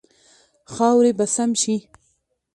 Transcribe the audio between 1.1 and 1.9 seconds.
به سم شي.